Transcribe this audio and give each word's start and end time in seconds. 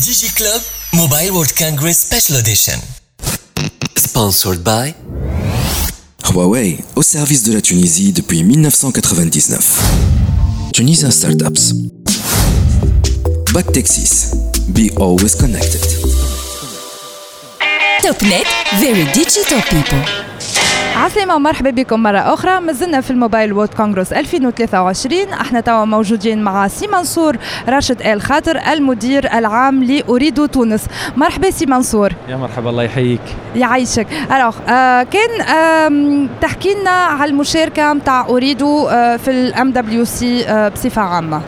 Digi 0.00 0.32
Club 0.36 0.62
Mobile 0.92 1.30
World 1.32 1.52
Congress 1.58 1.98
Special 1.98 2.38
Edition. 2.38 2.78
Sponsored 3.96 4.62
by 4.62 4.94
Huawei, 6.22 6.78
au 6.94 7.02
service 7.02 7.42
de 7.42 7.52
la 7.52 7.60
Tunisie 7.60 8.12
depuis 8.12 8.44
1999. 8.44 9.80
Tunisian 10.72 11.10
Startups. 11.10 11.74
Back 13.52 13.72
Texas. 13.72 14.30
Be 14.68 14.92
always 14.96 15.34
connected. 15.34 15.80
TopNet, 18.02 18.46
very 18.78 19.04
digital 19.12 19.60
people. 19.62 20.35
عسلامة 20.96 21.34
ومرحبا 21.34 21.70
بكم 21.70 22.02
مرة 22.02 22.18
أخرى. 22.18 22.60
مازلنا 22.60 23.00
في 23.00 23.10
الموبايل 23.10 23.52
وورد 23.52 23.74
كونغرس 23.74 24.12
2023 24.12 25.28
أحنا 25.32 25.60
توا 25.60 25.84
موجودين 25.84 26.42
مع 26.42 26.68
سي 26.68 26.86
منصور 26.86 27.36
راشد 27.68 28.02
آل 28.02 28.22
خاطر 28.22 28.58
المدير 28.72 29.32
العام 29.38 29.84
لأريد 29.84 30.48
تونس. 30.48 30.86
مرحبا 31.16 31.50
سي 31.50 31.66
منصور. 31.66 32.12
يا 32.28 32.36
مرحبا 32.36 32.70
الله 32.70 32.82
يحييك. 32.82 33.20
يعيشك. 33.56 34.06
الوغ 34.32 34.56
آه 34.68 35.02
كان 35.02 35.40
آه 35.40 36.28
تحكي 36.40 36.74
لنا 36.74 36.90
على 36.90 37.30
المشاركة 37.30 37.92
نتاع 37.92 38.26
أريد 38.28 38.62
آه 38.62 39.16
في 39.16 39.30
الام 39.30 39.72
دبليو 39.72 40.04
سي 40.04 40.44
آه 40.48 40.68
بصفة 40.68 41.02
عامة. 41.02 41.40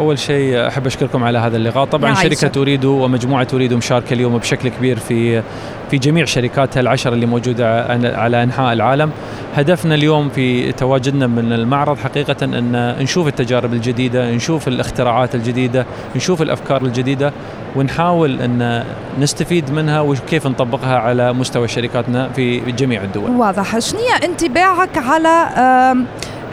أول 0.00 0.18
شيء 0.18 0.66
أحب 0.66 0.86
أشكركم 0.86 1.24
على 1.24 1.38
هذا 1.38 1.56
اللقاء. 1.56 1.84
طبعا 1.84 2.14
شركة 2.14 2.60
اريدو 2.60 3.04
ومجموعة 3.04 3.46
اريدو 3.54 3.76
مشاركة 3.76 4.14
اليوم 4.14 4.38
بشكل 4.38 4.68
كبير 4.68 4.98
في 4.98 5.42
في 5.90 5.98
جميع 5.98 6.24
شركاتها 6.24 6.80
العشر 6.80 7.12
اللي 7.12 7.26
موجودة 7.26 7.82
على 8.16 8.42
أنحاء 8.42 8.72
العالم. 8.72 9.10
هدفنا 9.54 9.94
اليوم 9.94 10.28
في 10.28 10.72
تواجدنا 10.72 11.26
من 11.26 11.52
المعرض 11.52 11.98
حقيقة 11.98 12.44
أن 12.44 12.96
نشوف 13.02 13.26
التجارب 13.26 13.72
الجديدة 13.72 14.30
نشوف 14.30 14.68
الاختراعات 14.68 15.34
الجديدة 15.34 15.86
نشوف 16.16 16.42
الأفكار 16.42 16.82
الجديدة 16.82 17.32
ونحاول 17.76 18.40
أن 18.40 18.84
نستفيد 19.20 19.70
منها 19.70 20.00
وكيف 20.00 20.46
نطبقها 20.46 20.98
على 20.98 21.32
مستوى 21.32 21.68
شركاتنا 21.68 22.28
في 22.28 22.60
جميع 22.60 23.02
الدول. 23.02 23.30
واضح. 23.30 23.78
شنو 23.78 24.00
انطباعك 24.24 24.98
على 24.98 25.48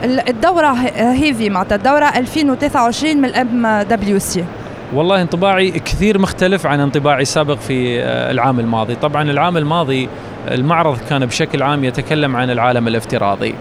الدورة 0.04 0.72
هيفي 0.96 1.50
معناتها 1.50 1.76
الدورة 1.76 2.04
2023 2.16 3.16
من 3.16 3.24
الام 3.24 3.82
دبليو 3.82 4.18
سي. 4.18 4.44
والله 4.94 5.22
انطباعي 5.22 5.70
كثير 5.70 6.18
مختلف 6.18 6.66
عن 6.66 6.80
انطباعي 6.80 7.22
السابق 7.22 7.58
في 7.58 8.02
آه، 8.02 8.30
العام 8.30 8.60
الماضي. 8.60 8.94
طبعا 8.94 9.22
العام 9.22 9.56
الماضي 9.56 10.08
المعرض 10.50 10.98
كان 11.10 11.26
بشكل 11.26 11.62
عام 11.62 11.84
يتكلم 11.84 12.36
عن 12.36 12.50
العالم 12.50 12.88
الافتراضي 12.88 13.54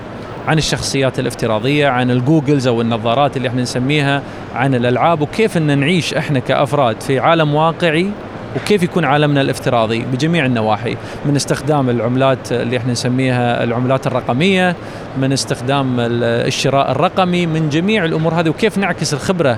عن 0.48 0.58
الشخصيات 0.58 1.20
الافتراضية 1.20 1.88
عن 1.88 2.12
الجوجلز 2.12 2.68
أو 2.68 2.82
النظارات 2.82 3.38
اللي 3.38 3.48
إحنا 3.48 3.62
نسميها 3.62 4.22
عن 4.56 4.76
الألعاب 4.76 5.22
وكيف 5.22 5.58
أن 5.58 5.80
نعيش 5.80 6.14
إحنا 6.14 6.40
كأفراد 6.40 7.02
في 7.02 7.20
عالم 7.20 7.56
واقعي 7.56 8.10
وكيف 8.58 8.84
يكون 8.84 9.06
عالمنا 9.06 9.42
الافتراضي 9.42 10.00
بجميع 10.14 10.46
النواحي 10.46 10.98
من 11.26 11.36
استخدام 11.36 11.90
العملات 11.90 12.52
اللي 12.52 12.78
إحنا 12.78 12.92
نسميها 12.92 13.64
العملات 13.64 14.08
الرقمية 14.08 14.76
من 15.22 15.34
استخدام 15.34 15.96
الشراء 16.00 16.92
الرقمي 16.92 17.46
من 17.46 17.70
جميع 17.70 18.06
الأمور 18.06 18.34
هذه 18.34 18.50
وكيف 18.50 18.78
نعكس 18.78 19.14
الخبرة 19.14 19.58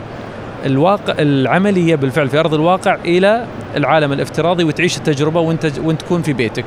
الواقع 0.66 1.14
العملية 1.20 1.96
بالفعل 1.96 2.30
في 2.30 2.40
أرض 2.40 2.54
الواقع 2.54 2.98
إلى 3.06 3.46
العالم 3.76 4.14
الافتراضي 4.14 4.64
وتعيش 4.64 4.98
التجربة 4.98 5.40
وانت 5.40 5.72
وانت 5.84 6.02
تكون 6.02 6.22
في 6.22 6.34
بيتك. 6.34 6.66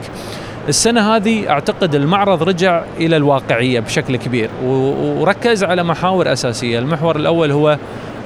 السنة 0.69 1.17
هذه 1.17 1.51
أعتقد 1.51 1.95
المعرض 1.95 2.43
رجع 2.43 2.83
إلى 3.01 3.17
الواقعية 3.17 3.81
بشكل 3.81 4.17
كبير 4.17 4.51
وركز 4.65 5.65
على 5.65 5.83
محاور 5.83 6.33
أساسية، 6.33 6.79
المحور 6.79 7.17
الأول 7.17 7.51
هو 7.51 7.79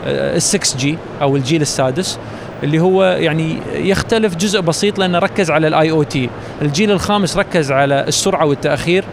ال 0.06 0.42
6 0.42 0.78
جي 0.78 0.98
أو 1.22 1.36
الجيل 1.36 1.62
السادس 1.62 2.18
اللي 2.62 2.80
هو 2.80 3.04
يعني 3.04 3.58
يختلف 3.74 4.36
جزء 4.36 4.60
بسيط 4.60 4.98
لأنه 4.98 5.18
ركز 5.18 5.50
على 5.50 5.68
الاي 5.68 5.90
أو 5.90 6.02
تي، 6.02 6.30
الجيل 6.62 6.90
الخامس 6.90 7.36
ركز 7.36 7.72
على 7.72 8.04
السرعة 8.08 8.46
والتأخير. 8.46 9.04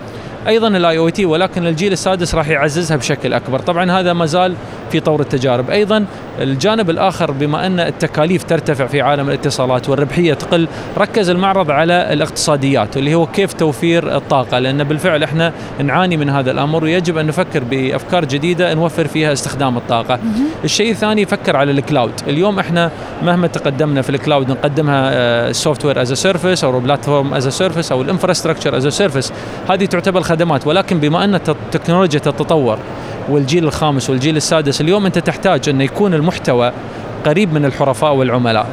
أيضا 0.48 0.68
الاي 0.68 0.98
أو 0.98 1.10
تي 1.10 1.26
ولكن 1.26 1.68
الجيل 1.68 1.94
السادس 1.94 2.36
راح 2.36 2.48
يعززها 2.48 2.98
بشكل 2.98 3.34
أكبر، 3.34 3.60
طبعا 3.60 3.92
هذا 3.92 4.14
ما 4.14 4.26
زال 4.26 4.56
في 4.94 5.00
طور 5.00 5.22
التجارب، 5.22 5.70
أيضا 5.70 6.06
الجانب 6.40 6.90
الآخر 6.90 7.32
بما 7.32 7.66
أن 7.66 7.80
التكاليف 7.80 8.44
ترتفع 8.44 8.86
في 8.86 9.02
عالم 9.02 9.30
الاتصالات 9.30 9.90
والربحية 9.90 10.34
تقل، 10.34 10.68
ركز 10.98 11.30
المعرض 11.30 11.72
على 11.72 12.14
الاقتصاديات 12.14 12.98
اللي 12.98 13.16
هو 13.16 13.26
كيف 13.26 13.54
توفير 13.54 14.16
الطاقة، 14.16 14.60
لأن 14.60 14.84
بالفعل 14.84 15.24
إحنا 15.24 15.54
نعاني 15.84 16.18
من 16.18 16.30
هذا 16.30 16.52
الأمر 16.52 16.84
ويجب 16.84 17.18
أن 17.18 17.28
نفكر 17.28 17.64
بأفكار 17.64 18.26
جديدة 18.26 18.74
نوفر 18.74 19.08
فيها 19.08 19.34
استخدام 19.34 19.78
الطاقة. 19.78 20.20
الشيء 20.64 20.92
الثاني 20.92 21.26
فكر 21.26 21.56
على 21.56 21.72
الكلاود، 21.72 22.12
اليوم 22.28 22.60
إحنا 22.60 22.92
مهما 23.24 23.48
تقدمنا 23.48 24.02
في 24.02 24.10
الكلاود 24.10 24.50
نقدمها 24.50 25.52
سوفت 25.52 25.86
وير 25.86 26.02
از 26.02 26.14
سيرفيس 26.14 26.64
أو 26.64 26.80
بلاتفورم 26.80 27.34
از 27.34 27.48
سيرفيس 27.48 27.92
أو 27.92 28.02
الانفراستراكشر 28.02 28.78
از 28.78 28.88
سيرفيس، 28.88 29.34
هذه 29.70 29.86
تعتبر 29.86 30.22
خدمات 30.22 30.68
ولكن 30.68 31.00
بما 31.00 31.24
أن 31.24 31.36
التكنولوجيا 31.36 32.20
تتطور 32.20 32.78
والجيل 33.30 33.64
الخامس 33.64 34.10
والجيل 34.10 34.38
السادس 34.38 34.82
اليوم 34.82 35.06
أنت 35.06 35.20
تحتاج 35.20 35.70
انه 35.70 35.84
يكون 35.84 36.14
المحتوى 36.14 36.72
قريب 37.26 37.54
من 37.54 37.66
الحرفاء 37.66 38.14
والعملاء. 38.14 38.68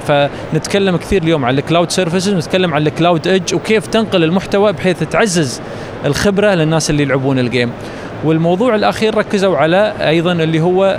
فنتكلم 0.53 0.97
كثير 0.97 1.23
اليوم 1.23 1.45
عن 1.45 1.59
الكلاود 1.59 1.91
سيرفيسز 1.91 2.35
نتكلم 2.35 2.75
عن 2.75 2.87
الكلاود 2.87 3.27
ايدج 3.27 3.55
وكيف 3.55 3.87
تنقل 3.87 4.25
المحتوى 4.25 4.73
بحيث 4.73 5.03
تعزز 5.03 5.61
الخبرة 6.05 6.55
للناس 6.55 6.91
اللي 6.91 7.03
يلعبون 7.03 7.39
الجيم 7.39 7.73
والموضوع 8.25 8.75
الأخير 8.75 9.15
ركزوا 9.15 9.57
على 9.57 9.93
أيضا 10.01 10.33
اللي 10.33 10.61
هو 10.61 10.99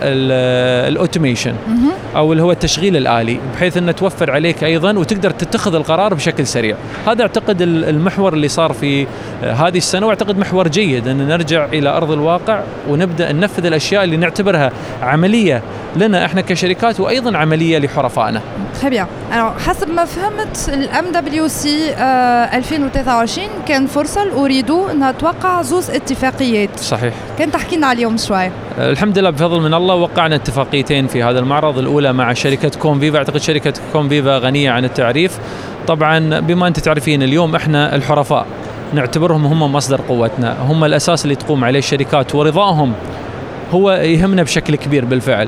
الأوتوميشن 0.88 1.54
أو 2.16 2.32
اللي 2.32 2.44
هو 2.44 2.52
التشغيل 2.52 2.98
الآلي 2.98 3.40
بحيث 3.54 3.78
إنه 3.78 3.92
توفر 3.92 4.32
عليك 4.32 4.64
أيضا 4.64 4.98
وتقدر 4.98 5.32
تتخذ 5.32 5.76
القرار 5.76 6.14
بشكل 6.14 6.48
سريع. 6.48 6.76
هذا 7.08 7.22
أعتقد 7.22 7.62
المحور 7.62 8.34
اللي 8.34 8.48
صار 8.48 8.74
في 8.74 9.08
هذه 9.44 9.78
السنة 9.78 10.06
وأعتقد 10.06 10.38
محور 10.38 10.68
جيد 10.68 11.08
إن 11.08 11.28
نرجع 11.28 11.66
إلى 11.66 11.90
أرض 11.90 12.12
الواقع 12.12 12.62
ونبدأ 12.90 13.32
ننفذ 13.32 13.66
الأشياء 13.66 14.04
اللي 14.04 14.18
نعتبرها 14.18 14.72
عملية 15.02 15.62
لنا 15.96 16.26
إحنا 16.26 16.42
كشركات 16.42 17.00
وأيضا 17.00 17.38
عملية 17.38 17.78
لحرفائنا. 17.78 18.42
تري 19.32 19.52
حسب 19.66 19.90
ما 19.90 20.06
فهمت 20.06 20.70
الام 20.70 21.12
دبليو 21.12 21.48
سي 21.48 21.94
2023 21.94 23.48
كان 23.68 23.88
فرصة 23.88 24.24
لاريدو 24.24 24.88
انها 24.88 25.12
توقع 25.12 25.62
زوز 25.62 25.90
اتفاقيات. 25.90 26.80
صحيح. 26.80 27.14
كان 27.40 27.52
تحكي 27.52 27.76
لنا 27.76 27.88
عليهم 27.88 28.18
شوي. 28.18 28.52
الحمد 28.78 29.18
لله 29.18 29.30
بفضل 29.30 29.62
من 29.62 29.74
الله 29.74 29.96
وقعنا 29.96 30.36
اتفاقيتين 30.36 31.08
في 31.08 31.24
هذا 31.24 31.40
المعرض 31.40 31.78
الأولى 31.78 32.14
مع 32.14 32.34
شركة 32.34 32.80
كوم 32.80 33.00
فيفا 33.00 33.18
أعتقد 33.18 33.38
شركة 33.38 33.74
كوم 33.94 34.10
فيفا 34.10 34.38
غنية 34.38 34.72
عن 34.72 34.86
التعريف. 34.86 35.40
طبعا 35.88 36.40
بما 36.40 36.68
أنت 36.68 36.80
تعرفين 36.80 37.24
اليوم 37.24 37.56
إحنا 37.56 37.96
الحرفاء 37.96 38.46
نعتبرهم 38.94 39.46
هم 39.46 39.74
مصدر 39.74 40.02
قوتنا 40.02 40.58
هم 40.62 40.84
الأساس 40.84 41.24
اللي 41.24 41.36
تقوم 41.36 41.64
عليه 41.64 41.80
الشركات 41.80 42.36
ورضاهم 42.36 42.94
هو 43.72 43.92
يهمنا 43.92 44.44
بشكل 44.44 44.76
كبير 44.76 45.06
بالفعل. 45.06 45.48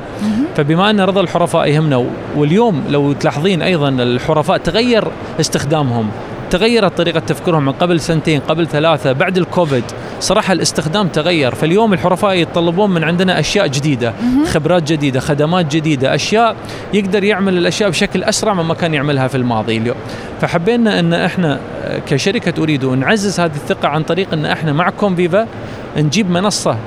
فبما 0.56 0.90
أن 0.90 1.02
رضا 1.02 1.22
الحرفاء 1.22 1.68
يهمنا 1.68 2.06
واليوم 2.36 2.84
لو 2.90 3.14
تلاحظين 3.14 3.62
أيضا 3.62 3.90
الحرفاء 3.90 4.58
تغير 4.58 5.08
استخدامهم 5.40 6.10
تغيرت 6.50 6.98
طريقة 6.98 7.20
تفكيرهم 7.20 7.66
من 7.66 7.72
قبل 7.72 8.00
سنتين 8.00 8.40
قبل 8.40 8.68
ثلاثة 8.68 9.12
بعد 9.12 9.38
الكوفيد 9.38 9.84
صراحة 10.20 10.54
الاستخدام 10.54 11.08
تغير. 11.08 11.56
فاليوم 11.56 11.94
الحرفاء 11.94 12.34
يتطلبون 12.36 12.90
من 12.90 13.04
عندنا 13.04 13.40
أشياء 13.40 13.68
جديدة 13.68 14.14
خبرات 14.52 14.92
جديدة 14.92 15.20
خدمات 15.20 15.76
جديدة 15.76 16.16
أشياء 16.16 16.56
يقدر 16.94 17.24
يعمل 17.24 17.58
الأشياء 17.58 17.90
بشكل 17.90 18.24
أسرع 18.24 18.54
مما 18.54 18.74
كان 18.74 18.94
يعملها 18.94 19.28
في 19.28 19.38
الماضي 19.38 19.78
اليوم. 19.78 19.98
فحبينا 20.42 21.00
أن 21.00 21.14
إحنا 21.14 21.60
كشركة 22.08 22.64
أريد 22.64 22.86
نعزز 22.86 23.40
هذه 23.40 23.56
الثقة 23.56 23.88
عن 23.88 24.04
طريق 24.04 24.34
أن 24.34 24.46
إحنا 24.46 24.74
مع 24.74 24.90
كومفيفا 24.90 25.48
نجيب 25.98 26.32
منصة 26.32 26.78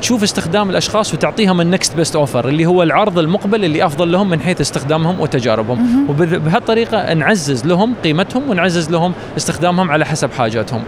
تشوف 0.00 0.22
استخدام 0.22 0.70
الأشخاص 0.70 1.14
وتعطيهم 1.14 1.60
النكست 1.60 1.96
بيست 1.96 2.16
اوفر 2.16 2.48
اللي 2.48 2.66
هو 2.66 2.82
العرض 2.82 3.18
المقبل 3.18 3.64
اللي 3.64 3.86
أفضل 3.86 4.12
لهم 4.12 4.30
من 4.30 4.40
حيث 4.40 4.60
استخدامهم 4.60 5.20
وتجاربهم. 5.20 6.06
وبهالطريقه 6.08 7.14
نعزز 7.14 7.66
لهم 7.66 7.94
قيمتهم 8.04 8.50
ونعزز 8.50 8.90
لهم 8.90 9.12
استخدامهم 9.36 9.90
على 9.90 10.06
حسب 10.06 10.30
حاجاتهم. 10.32 10.82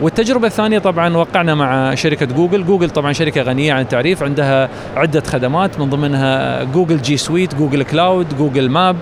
والتجربة 0.00 0.46
الثانية 0.46 0.78
طبعا 0.78 1.16
وقعنا 1.16 1.54
مع 1.54 1.94
شركة 1.94 2.26
جوجل. 2.26 2.66
جوجل 2.66 2.90
طبعا 2.90 3.12
شركة 3.12 3.42
غنية 3.42 3.72
عن 3.72 3.80
التعريف 3.80 4.22
عندها 4.22 4.68
عدة 4.96 5.22
خدمات 5.26 5.80
من 5.80 5.90
ضمنها 5.90 6.64
جوجل 6.64 7.02
جي 7.02 7.16
سويت 7.16 7.54
جوجل 7.54 7.82
كلاود 7.82 8.26
جوجل 8.38 8.70
ماب 8.70 8.96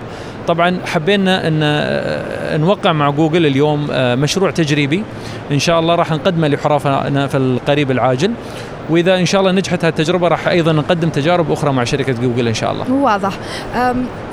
طبعا 0.47 0.79
حبينا 0.85 1.47
إن 1.47 2.61
نوقع 2.61 2.93
مع 2.93 3.09
جوجل 3.09 3.45
اليوم 3.45 3.87
مشروع 3.91 4.51
تجريبي 4.51 5.03
إن 5.51 5.59
شاء 5.59 5.79
الله 5.79 5.95
راح 5.95 6.11
نقدمه 6.11 6.47
لحرافنا 6.47 7.27
في 7.27 7.37
القريب 7.37 7.91
العاجل 7.91 8.31
وإذا 8.89 9.15
إن 9.15 9.25
شاء 9.25 9.41
الله 9.41 9.51
نجحت 9.51 9.85
هالتجربة 9.85 10.27
راح 10.27 10.47
أيضا 10.47 10.71
نقدم 10.71 11.09
تجارب 11.09 11.51
أخرى 11.51 11.73
مع 11.73 11.83
شركة 11.83 12.13
جوجل 12.13 12.47
إن 12.47 12.53
شاء 12.53 12.71
الله. 12.71 12.91
واضح. 12.91 13.33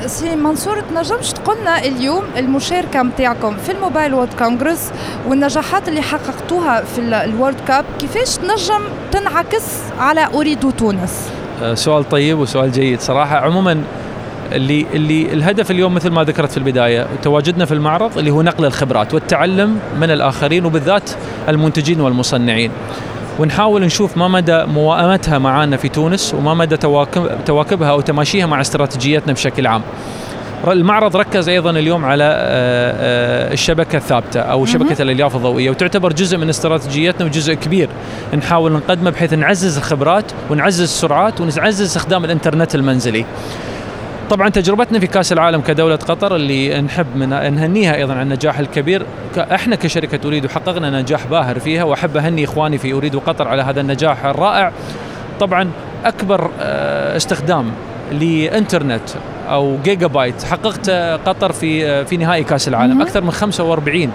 سي 0.06 0.36
منصور 0.36 0.80
تنجمش 0.80 1.32
تقولنا 1.32 1.78
اليوم 1.84 2.22
المشاركه 2.36 3.02
نتاعكم 3.02 3.56
في 3.56 3.72
الموبايل 3.72 4.14
وورد 4.14 4.34
كونغرس 4.38 4.92
والنجاحات 5.28 5.88
اللي 5.88 6.02
حققتوها 6.02 6.82
في 6.82 7.00
الورد 7.00 7.56
كاب 7.68 7.84
كيفاش 7.98 8.36
تنجم 8.36 8.80
تنعكس 9.12 9.64
على 9.98 10.26
اريد 10.34 10.72
تونس؟ 10.78 11.28
آه، 11.62 11.74
سؤال 11.74 12.08
طيب 12.08 12.38
وسؤال 12.38 12.72
جيد 12.72 13.00
صراحة 13.00 13.36
عموما 13.36 13.82
اللي 14.52 14.86
اللي 14.94 15.32
الهدف 15.32 15.70
اليوم 15.70 15.94
مثل 15.94 16.10
ما 16.10 16.24
ذكرت 16.24 16.50
في 16.50 16.56
البداية 16.56 17.06
تواجدنا 17.22 17.64
في 17.64 17.74
المعرض 17.74 18.18
اللي 18.18 18.30
هو 18.30 18.42
نقل 18.42 18.64
الخبرات 18.64 19.14
والتعلم 19.14 19.78
من 20.00 20.10
الآخرين 20.10 20.64
وبالذات 20.64 21.10
المنتجين 21.48 22.00
والمصنعين. 22.00 22.70
ونحاول 23.38 23.82
نشوف 23.82 24.16
ما 24.16 24.28
مدى 24.28 24.64
موائمتها 24.64 25.38
معنا 25.38 25.76
في 25.76 25.88
تونس 25.88 26.34
وما 26.34 26.54
مدى 26.54 26.76
تواكب 26.76 27.44
تواكبها 27.46 27.90
أو 27.90 28.00
تماشيها 28.00 28.46
مع 28.46 28.60
استراتيجيتنا 28.60 29.32
بشكل 29.32 29.66
عام. 29.66 29.82
المعرض 30.66 31.16
ركز 31.16 31.48
أيضا 31.48 31.70
اليوم 31.70 32.04
على 32.04 32.24
آه، 32.24 32.30
آه، 32.30 33.52
الشبكة 33.52 33.96
الثابتة 33.96 34.40
أو 34.40 34.66
شبكة 34.66 35.02
الألياف 35.02 35.36
الضوئية 35.36 35.70
وتعتبر 35.70 36.12
جزء 36.12 36.38
من 36.38 36.48
استراتيجيتنا 36.48 37.26
وجزء 37.26 37.54
كبير 37.54 37.88
نحاول 38.34 38.72
نقدمه 38.72 39.10
بحيث 39.10 39.34
نعزز 39.34 39.76
الخبرات 39.76 40.24
ونعزز 40.50 40.80
السرعات 40.80 41.40
ونعزز 41.40 41.82
استخدام 41.82 42.24
الإنترنت 42.24 42.74
المنزلي. 42.74 43.24
طبعا 44.30 44.48
تجربتنا 44.48 44.98
في 44.98 45.06
كأس 45.06 45.32
العالم 45.32 45.60
كدولة 45.60 45.96
قطر 45.96 46.36
اللي 46.36 46.80
نحب 46.80 47.16
من 47.16 47.28
نهنيها 47.28 47.94
أيضا 47.94 48.12
على 48.12 48.22
النجاح 48.22 48.58
الكبير. 48.58 49.06
إحنا 49.38 49.76
كشركة 49.76 50.26
أريد 50.28 50.46
حققنا 50.46 51.02
نجاح 51.02 51.26
باهر 51.26 51.58
فيها 51.58 51.84
وأحب 51.84 52.16
أهني 52.16 52.44
إخواني 52.44 52.78
في 52.78 52.92
أريد 52.92 53.16
قطر 53.16 53.48
على 53.48 53.62
هذا 53.62 53.80
النجاح 53.80 54.24
الرائع. 54.24 54.72
طبعا 55.40 55.70
أكبر 56.04 56.50
آه، 56.60 57.16
استخدام 57.16 57.72
لإنترنت 58.12 59.10
أو 59.48 59.78
جيجا 59.84 60.06
بايت 60.06 60.42
حققت 60.42 60.88
آه، 60.88 61.16
قطر 61.16 61.52
في 61.52 61.86
آه، 61.86 62.02
في 62.02 62.16
نهائي 62.16 62.44
كأس 62.44 62.68
العالم. 62.68 63.02
أكثر 63.02 63.20
من 63.24 63.30
45 63.30 64.10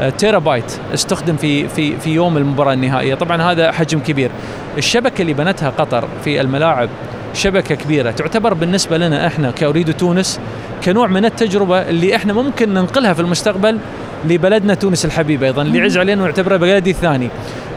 آه، 0.00 0.10
تيرا 0.10 0.38
بايت 0.38 0.72
استخدم 0.94 1.36
في 1.36 1.68
في 1.68 1.96
في 1.96 2.10
يوم 2.14 2.36
المباراة 2.36 2.72
النهائية. 2.72 3.14
طبعا 3.14 3.42
هذا 3.42 3.72
حجم 3.72 4.00
كبير. 4.00 4.30
الشبكة 4.78 5.22
اللي 5.22 5.32
بنتها 5.34 5.70
قطر 5.70 6.08
في 6.24 6.40
الملاعب 6.40 6.88
شبكة 7.34 7.74
كبيرة. 7.74 8.10
تعتبر 8.10 8.54
بالنسبة 8.54 8.98
لنا 8.98 9.26
إحنا 9.26 9.50
كاريدو 9.50 9.92
تونس 9.92 10.40
كنوع 10.84 11.06
من 11.06 11.24
التجربة 11.24 11.80
اللي 11.80 12.16
إحنا 12.16 12.32
ممكن 12.32 12.74
ننقلها 12.74 13.12
في 13.12 13.20
المستقبل 13.20 13.78
لبلدنا 14.24 14.74
تونس 14.74 15.04
الحبيب 15.04 15.42
أيضا 15.42 15.62
اللي 15.62 15.78
يعز 15.78 15.98
علينا 15.98 16.22
ونعتبره 16.22 16.56
بلدي 16.56 16.90
الثاني 16.90 17.28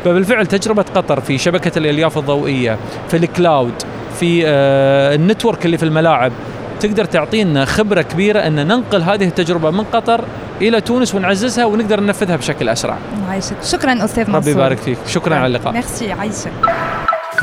فبالفعل 0.05 0.47
تجربة 0.47 0.85
قطر 0.95 1.19
في 1.21 1.37
شبكة 1.37 1.77
الألياف 1.79 2.17
الضوئية 2.17 2.77
في 3.09 3.17
الكلاود 3.17 3.73
في 4.19 4.43
آه، 4.45 5.15
النتورك 5.15 5.65
اللي 5.65 5.77
في 5.77 5.83
الملاعب 5.85 6.31
تقدر 6.79 7.05
تعطينا 7.05 7.65
خبرة 7.65 8.01
كبيرة 8.01 8.39
أن 8.39 8.55
ننقل 8.67 9.01
هذه 9.01 9.27
التجربة 9.27 9.71
من 9.71 9.83
قطر 9.83 10.25
إلى 10.61 10.81
تونس 10.81 11.15
ونعززها 11.15 11.65
ونقدر 11.65 11.99
ننفذها 11.99 12.35
بشكل 12.35 12.69
أسرع. 12.69 12.97
عايشك 13.29 13.55
شكرا 13.63 14.05
أستاذ 14.05 14.23
منصور. 14.23 14.35
ربي 14.35 14.51
يبارك 14.51 14.77
فيك، 14.77 14.97
شكرا 15.07 15.35
على 15.35 15.47
اللقاء. 15.47 15.73
ميرسي. 15.73 16.11
عايشك 16.11 16.51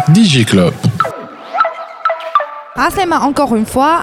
دي 0.08 0.22
جي 0.22 0.44
كلوب. 0.44 0.72
Aslema, 2.76 3.20
encore 3.20 3.54
une 3.54 3.66
fois, 3.66 4.00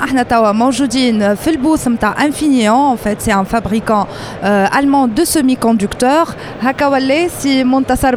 Infineon, 2.17 2.73
hein, 2.73 2.91
en 2.93 2.95
fait, 2.95 3.17
c'est 3.19 3.33
un 3.33 3.43
fabricant 3.43 4.07
euh, 4.45 4.65
allemand 4.71 5.09
de 5.09 5.25
semi-conducteurs. 5.25 6.37
Si 7.37 7.65
Montasar 7.65 8.13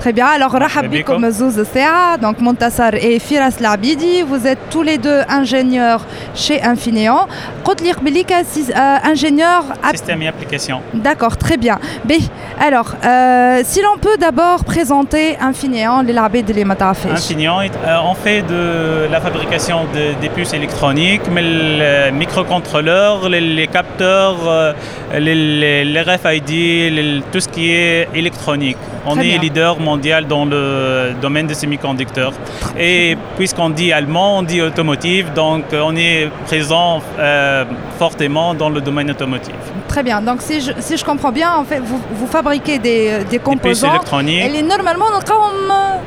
Très 0.00 0.12
bien, 0.12 0.26
alors 0.26 0.52
Rahabiko 0.52 1.18
Mezouz 1.18 1.64
Sea, 1.64 2.18
donc 2.22 2.40
Montassar 2.40 2.94
et 2.94 3.18
Firas 3.18 3.56
Labidi, 3.60 4.22
vous 4.22 4.46
êtes 4.46 4.58
tous 4.70 4.82
les 4.82 4.96
deux 4.96 5.22
ingénieurs 5.28 6.06
chez 6.36 6.62
Infineon. 6.62 7.26
Kotlir 7.64 8.00
Belika, 8.00 8.36
euh, 8.38 8.96
ingénieur. 9.04 9.64
Système 9.90 10.22
et 10.22 10.28
application. 10.28 10.80
D'accord, 10.94 11.36
très 11.36 11.56
bien. 11.56 11.78
B. 12.04 12.12
Alors, 12.60 12.94
euh, 13.04 13.60
si 13.64 13.82
l'on 13.82 13.98
peut 13.98 14.16
d'abord 14.18 14.64
présenter 14.64 15.36
Infineon, 15.40 16.02
les 16.02 16.12
labés 16.12 16.42
de 16.42 16.52
l'Ematafesh. 16.52 17.10
Infineon, 17.10 17.60
euh, 17.60 17.96
on 18.04 18.14
fait 18.14 18.42
de 18.42 19.08
la 19.10 19.20
fabrication 19.20 19.80
de, 19.92 20.20
des 20.20 20.28
puces 20.28 20.52
électroniques, 20.52 21.22
mais 21.32 21.42
les 21.42 22.12
microcontrôleurs, 22.12 23.28
les, 23.28 23.66
capteurs, 23.66 24.74
les, 25.18 26.02
RFID, 26.02 27.24
tout 27.32 27.40
ce 27.40 27.48
qui 27.48 27.72
est 27.72 28.08
électronique. 28.14 28.78
On 29.06 29.18
est 29.18 29.22
bien. 29.22 29.40
leader 29.40 29.80
dans 29.96 30.44
le 30.44 31.14
domaine 31.20 31.46
des 31.46 31.54
semi-conducteurs. 31.54 32.32
Et 32.78 33.16
puisqu'on 33.36 33.70
dit 33.70 33.92
allemand, 33.92 34.38
on 34.38 34.42
dit 34.42 34.60
automotive, 34.60 35.32
donc 35.34 35.64
on 35.72 35.96
est 35.96 36.28
présent 36.46 37.00
euh, 37.18 37.64
fortement 37.98 38.54
dans 38.54 38.70
le 38.70 38.80
domaine 38.80 39.10
automotive. 39.10 39.54
Très 39.88 40.02
bien, 40.02 40.20
donc 40.20 40.42
si 40.42 40.60
je, 40.60 40.72
si 40.78 40.96
je 40.96 41.04
comprends 41.04 41.32
bien, 41.32 41.54
en 41.54 41.64
fait, 41.64 41.80
vous, 41.80 42.26
fabriquez 42.26 42.78
des, 42.78 43.08
euh, 43.10 43.24
des 43.24 43.38
composants. 43.38 43.90
Électroniques. 43.90 44.44
Et 44.44 44.48
les, 44.48 44.62
normalement, 44.62 45.06
on 45.16 45.20
trouve 45.20 45.38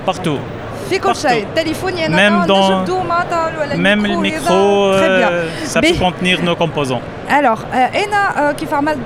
partout. 0.06 0.38
Même 2.09 2.45
dans 2.47 2.85
même 3.77 4.05
le 4.05 4.17
micro, 4.17 4.53
euh, 4.53 5.47
ça 5.63 5.81
peut 5.81 5.93
contenir 5.99 6.41
nos 6.43 6.55
composants. 6.55 7.01
Alors, 7.29 7.59
euh, 7.73 7.88
Ena, 7.93 8.49
euh, 8.49 8.53
qui 8.53 8.65
fait 8.65 8.81
mal 8.81 8.97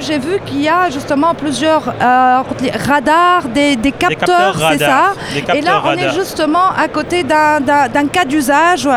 j'ai 0.00 0.18
vu 0.18 0.38
qu'il 0.46 0.62
y 0.62 0.68
a 0.68 0.88
justement 0.90 1.34
plusieurs 1.34 1.82
radars, 1.84 3.48
des, 3.54 3.76
capteurs, 3.98 4.56
c'est 4.72 4.78
ça 4.78 5.12
Et 5.54 5.60
là, 5.60 5.82
on 5.84 5.92
est 5.92 6.12
justement 6.14 6.70
à 6.76 6.88
côté 6.88 7.22
d'un 7.22 8.06
cas 8.10 8.24
d'usage, 8.24 8.88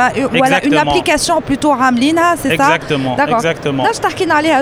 une 0.63 0.77
application 0.77 1.41
plutôt 1.41 1.71
Ramlina, 1.71 2.35
c'est 2.37 2.55
ça 2.55 2.75
Exactement, 2.75 3.17
exactement. 3.17 3.83
Là, 3.83 3.89
je 3.93 3.99
t'arquine 3.99 4.31
à 4.31 4.61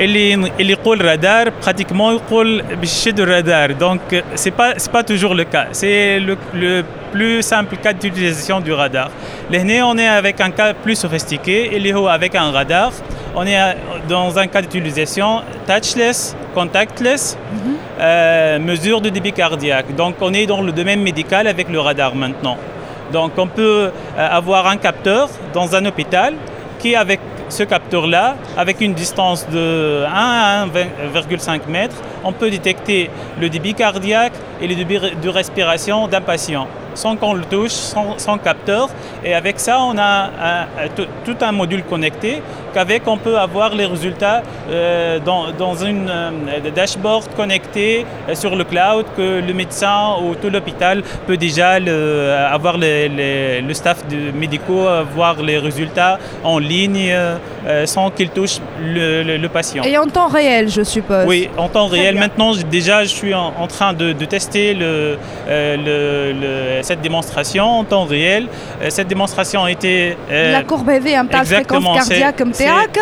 اللي 0.00 0.34
اللي 0.34 0.72
يقول 0.72 1.04
رادار 1.04 1.52
pratiquement 1.66 2.12
يقول 2.12 2.62
باش 2.62 2.92
يشد 2.92 3.20
الرادار 3.20 3.72
donc 3.72 4.22
c'est 4.34 4.54
pas 4.60 4.74
c'est 4.76 4.92
pas 4.92 5.02
toujours 5.02 5.34
le 5.34 5.44
cas 5.44 5.66
c'est 5.72 6.20
le, 6.20 6.36
le 6.54 6.84
plus 7.12 7.42
simple 7.42 7.76
cas 7.76 7.92
d'utilisation 7.92 8.60
du 8.60 8.72
radar 8.72 9.10
لهنا 9.50 9.92
on 9.92 9.98
est 9.98 10.08
avec 10.08 10.40
un 10.40 10.50
cas 10.50 10.72
plus 10.84 10.94
sophistiqué 10.94 11.76
اللي 11.76 11.94
هو 11.94 12.18
avec 12.18 12.36
un 12.36 12.50
radar 12.52 12.92
on 13.34 13.44
est 13.46 13.60
euh, 13.60 13.72
dans 14.08 14.38
un 14.38 14.46
cas 14.46 14.62
d'utilisation 14.62 15.42
touchless 15.66 16.36
contactless 16.54 17.36
euh, 18.00 18.58
mesure 18.58 19.00
de 19.00 19.08
débit 19.08 19.32
cardiaque 19.32 19.94
donc 19.96 20.14
on 20.20 20.32
est 20.32 20.46
dans 20.46 20.62
le 20.62 20.72
domaine 20.72 21.02
médical 21.02 21.46
avec 21.54 21.68
le 21.68 21.80
radar 21.80 22.14
maintenant 22.14 22.56
donc 23.12 23.32
on 23.44 23.48
peut 23.48 23.78
euh, 23.90 24.38
avoir 24.40 24.62
un 24.68 24.76
capteur 24.76 25.28
dans 25.54 25.68
un 25.74 25.84
hôpital 25.86 26.34
qui 26.80 26.94
avec 26.94 27.20
ce 27.49 27.63
capteur-là, 27.63 28.35
avec 28.57 28.81
une 28.81 28.93
distance 28.93 29.47
de 29.49 30.03
1 30.05 30.09
à 30.09 30.65
1,5 30.65 31.61
mètres, 31.67 31.95
on 32.23 32.31
peut 32.31 32.49
détecter 32.49 33.09
le 33.39 33.49
débit 33.49 33.73
cardiaque 33.73 34.33
et 34.61 34.67
le 34.67 34.75
débit 34.75 34.99
de 35.21 35.29
respiration 35.29 36.07
d'un 36.07 36.21
patient 36.21 36.67
sans 36.95 37.15
qu'on 37.15 37.33
le 37.33 37.43
touche, 37.43 37.71
sans, 37.71 38.37
capteur. 38.37 38.89
Et 39.23 39.33
avec 39.33 39.59
ça, 39.59 39.79
on 39.81 39.97
a 39.97 40.29
tout 41.25 41.35
un 41.41 41.51
module 41.51 41.83
connecté 41.83 42.41
qu'avec 42.73 43.07
on 43.07 43.17
peut 43.17 43.37
avoir 43.37 43.73
les 43.75 43.85
résultats 43.85 44.41
euh, 44.69 45.19
dans, 45.19 45.51
dans 45.51 45.75
une 45.75 46.09
euh, 46.09 46.69
dashboard 46.75 47.27
connecté 47.35 48.05
euh, 48.29 48.35
sur 48.35 48.55
le 48.55 48.63
cloud 48.63 49.05
que 49.17 49.41
le 49.47 49.53
médecin 49.53 50.15
ou 50.21 50.35
tout 50.35 50.49
l'hôpital 50.49 51.03
peut 51.27 51.37
déjà 51.37 51.79
le- 51.79 52.31
avoir 52.57 52.77
les- 52.77 53.09
les- 53.09 53.61
le 53.61 53.73
staff 53.73 53.97
médicaux 54.33 54.85
voir 55.15 55.41
les 55.41 55.57
résultats 55.57 56.17
en 56.43 56.57
ligne 56.59 57.11
euh, 57.11 57.85
sans 57.85 58.09
qu'il 58.09 58.29
touche 58.29 58.57
le, 58.81 59.23
le- 59.23 59.37
le 59.37 59.49
patient. 59.49 59.83
Et 59.83 59.97
en 59.97 60.05
temps 60.07 60.27
réel, 60.27 60.69
je 60.69 60.83
suppose. 60.83 61.25
Oui, 61.27 61.49
en 61.57 61.67
temps 61.69 61.87
Très 61.87 61.99
réel. 61.99 62.13
bien. 62.15 62.23
Maintenant, 62.23 62.51
déjà, 62.69 63.03
je 63.03 63.09
suis 63.09 63.33
en, 63.33 63.53
en 63.59 63.67
train 63.67 63.93
de, 63.93 64.11
de 64.13 64.25
tester 64.25 64.73
le, 64.73 65.17
le- 65.47 66.31
le- 66.33 66.81
cette 66.81 67.01
démonstration 67.01 67.65
en 67.79 67.83
temps 67.83 68.05
réel. 68.05 68.47
Cette 68.89 69.07
démonstration 69.07 69.63
a 69.63 69.71
été... 69.71 70.17
La 70.29 70.63
courbe 70.63 70.89
AV, 70.89 71.07
un 71.15 71.23
de 71.23 71.29
fréquence 71.45 71.83
cardiaque 72.07 72.37
comme 72.37 72.53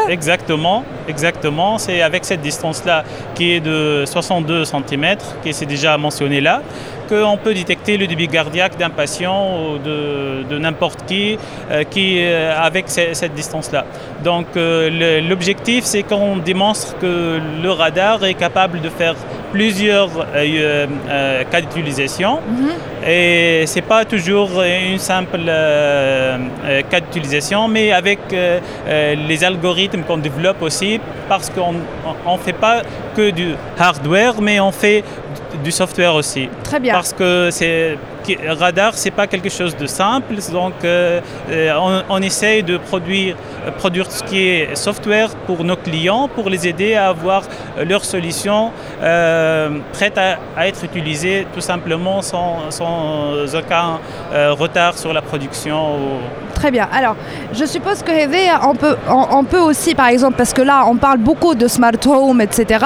Exactement, 0.09 0.83
exactement. 1.07 1.77
C'est 1.77 2.01
avec 2.01 2.25
cette 2.25 2.41
distance-là 2.41 3.03
qui 3.35 3.53
est 3.53 3.59
de 3.59 4.03
62 4.05 4.65
cm, 4.65 5.17
qui 5.43 5.49
est 5.49 5.65
déjà 5.65 5.97
mentionné 5.97 6.41
là 6.41 6.61
qu'on 7.11 7.37
peut 7.43 7.53
détecter 7.53 7.97
le 7.97 8.07
débit 8.07 8.29
cardiaque 8.37 8.75
d'un 8.77 8.89
patient 9.01 9.37
ou 9.59 9.77
de, 9.87 10.43
de 10.51 10.57
n'importe 10.65 10.99
qui, 11.09 11.37
euh, 11.69 11.83
qui 11.93 12.07
euh, 12.19 12.53
avec 12.69 12.85
ce- 12.95 13.13
cette 13.21 13.33
distance-là. 13.41 13.83
Donc 14.23 14.47
euh, 14.55 15.21
l'objectif, 15.29 15.83
c'est 15.91 16.03
qu'on 16.03 16.37
démontre 16.37 16.97
que 17.01 17.39
le 17.65 17.71
radar 17.71 18.23
est 18.23 18.35
capable 18.45 18.79
de 18.81 18.89
faire 18.89 19.15
plusieurs 19.51 20.09
cas 21.51 21.61
d'utilisation. 21.61 22.39
Et 23.05 23.63
c'est 23.65 23.81
pas 23.93 24.05
toujours 24.05 24.49
une 24.61 24.97
simple 24.99 25.41
cas 26.91 26.99
d'utilisation, 27.01 27.67
mais 27.67 27.91
avec 27.91 28.19
les 29.29 29.43
algorithmes 29.43 30.03
qu'on 30.03 30.17
développe 30.29 30.61
aussi, 30.61 30.99
parce 31.27 31.49
qu'on 31.49 31.73
ne 31.73 32.37
fait 32.45 32.53
pas 32.67 32.77
que 33.17 33.29
du 33.31 33.49
hardware, 33.77 34.35
mais 34.41 34.59
on 34.61 34.71
fait 34.71 35.03
du 35.63 35.71
software 35.71 36.13
aussi. 36.15 36.49
Très 36.63 36.79
bien. 36.79 36.93
Parce 36.93 37.13
que 37.13 37.49
c'est 37.51 37.97
radar, 38.47 38.93
c'est 38.95 39.11
pas 39.11 39.27
quelque 39.27 39.49
chose 39.49 39.75
de 39.75 39.85
simple. 39.85 40.35
Donc, 40.51 40.73
euh, 40.83 41.21
euh, 41.49 42.01
on, 42.09 42.21
essaye 42.21 42.63
de 42.63 42.77
produire, 42.77 43.35
produire 43.77 44.09
ce 44.11 44.23
qui 44.23 44.39
est 44.47 44.75
software 44.75 45.29
pour 45.47 45.63
nos 45.63 45.75
clients, 45.75 46.27
pour 46.27 46.49
les 46.49 46.67
aider 46.67 46.95
à 46.95 47.09
avoir 47.09 47.43
leur 47.83 48.05
solution 48.05 48.71
euh, 49.01 49.69
prête 49.93 50.17
à, 50.17 50.67
être 50.67 50.83
utilisée 50.83 51.47
tout 51.53 51.61
simplement 51.61 52.21
sans, 52.21 52.59
aucun 53.53 53.99
retard 54.53 54.97
sur 54.97 55.13
la 55.13 55.21
production. 55.21 56.19
Très 56.53 56.71
bien. 56.71 56.87
Alors, 56.93 57.15
je 57.53 57.65
suppose 57.65 58.03
que 58.03 58.11
on 58.67 58.75
peut, 58.75 58.95
on, 59.09 59.43
peut 59.43 59.59
aussi, 59.59 59.95
par 59.95 60.07
exemple, 60.07 60.35
parce 60.37 60.53
que 60.53 60.61
là, 60.61 60.85
on 60.87 60.95
parle 60.95 61.17
beaucoup 61.17 61.55
de 61.55 61.67
smart 61.67 61.93
home, 62.05 62.41
etc. 62.41 62.85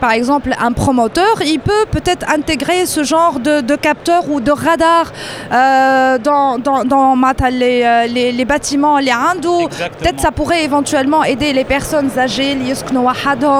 Par 0.00 0.12
exemple, 0.12 0.54
un 0.60 0.72
promoteur, 0.72 1.42
il 1.44 1.58
peut 1.58 1.86
peut-être 1.90 2.30
intégrer 2.30 2.86
ce 2.86 3.02
genre 3.02 3.40
de, 3.40 3.60
de 3.60 3.74
capteur 3.74 4.29
ou 4.30 4.40
de 4.40 4.50
radar 4.50 5.12
euh, 5.52 6.18
dans, 6.18 6.58
dans, 6.58 6.84
dans 6.84 7.14
les, 7.50 8.06
les, 8.08 8.32
les, 8.32 8.44
bâtiments, 8.44 8.98
les 8.98 9.10
indous. 9.10 9.68
Peut-être 9.98 10.20
ça 10.20 10.30
pourrait 10.30 10.64
éventuellement 10.64 11.24
aider 11.24 11.52
les 11.52 11.64
personnes 11.64 12.10
âgées, 12.18 12.54
les 12.54 12.70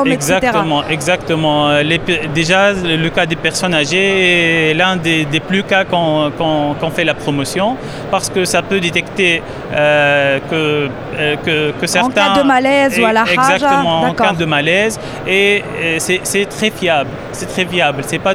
Exactement, 0.06 0.82
etc. 0.82 0.94
exactement. 0.94 1.78
Les, 1.80 2.00
déjà, 2.34 2.72
le 2.72 3.08
cas 3.08 3.26
des 3.26 3.36
personnes 3.36 3.74
âgées 3.74 4.70
est 4.70 4.74
l'un 4.74 4.96
des, 4.96 5.24
des, 5.24 5.40
plus 5.40 5.62
cas 5.62 5.84
qu'on 5.84 6.30
qu 6.30 6.80
qu 6.80 6.90
fait 6.90 7.04
la 7.04 7.14
promotion 7.14 7.76
parce 8.10 8.28
que 8.28 8.44
ça 8.44 8.62
peut 8.62 8.80
détecter 8.80 9.42
euh, 9.72 10.38
que, 10.50 10.88
euh, 11.18 11.36
que, 11.44 11.72
que, 11.80 11.86
certains... 11.86 12.30
En 12.30 12.34
cas 12.34 12.42
de 12.42 12.46
malaise 12.46 12.98
ou 12.98 13.04
à 13.04 13.12
la 13.12 13.24
Exactement, 13.24 14.02
en 14.02 14.14
cas 14.14 14.32
de 14.32 14.44
malaise. 14.44 14.98
Et, 15.26 15.62
et 15.82 15.98
c'est 16.00 16.46
très 16.46 16.70
fiable. 16.70 17.10
C'est 17.32 17.46
très 17.46 17.64
fiable. 17.64 18.02
C'est 18.06 18.18
pas, 18.18 18.34